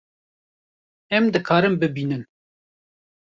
[1.17, 2.25] Em dikarin bibînin